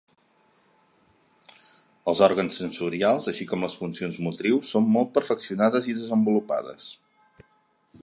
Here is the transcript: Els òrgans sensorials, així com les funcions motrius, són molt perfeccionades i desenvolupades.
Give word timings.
Els 2.13 2.21
òrgans 2.29 2.57
sensorials, 2.63 3.29
així 3.33 3.49
com 3.53 3.67
les 3.67 3.77
funcions 3.83 4.19
motrius, 4.29 4.75
són 4.77 4.91
molt 4.97 5.15
perfeccionades 5.19 5.95
i 5.95 5.99
desenvolupades. 6.03 6.91